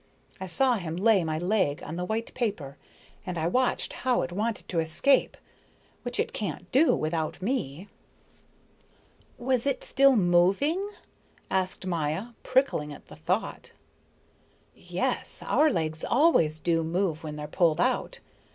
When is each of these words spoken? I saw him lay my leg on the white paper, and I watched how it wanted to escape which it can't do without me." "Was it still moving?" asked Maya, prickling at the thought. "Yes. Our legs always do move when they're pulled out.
I 0.39 0.47
saw 0.47 0.77
him 0.77 0.95
lay 0.97 1.23
my 1.23 1.37
leg 1.37 1.83
on 1.83 1.95
the 1.95 2.05
white 2.05 2.33
paper, 2.33 2.75
and 3.23 3.37
I 3.37 3.45
watched 3.45 3.93
how 3.93 4.23
it 4.23 4.31
wanted 4.31 4.67
to 4.69 4.79
escape 4.79 5.37
which 6.01 6.19
it 6.19 6.33
can't 6.33 6.71
do 6.71 6.95
without 6.95 7.39
me." 7.39 7.87
"Was 9.37 9.67
it 9.67 9.83
still 9.83 10.15
moving?" 10.15 10.89
asked 11.51 11.85
Maya, 11.85 12.29
prickling 12.41 12.91
at 12.91 13.09
the 13.09 13.15
thought. 13.15 13.73
"Yes. 14.75 15.43
Our 15.45 15.69
legs 15.69 16.03
always 16.03 16.59
do 16.59 16.83
move 16.83 17.23
when 17.23 17.35
they're 17.35 17.47
pulled 17.47 17.79
out. 17.79 18.17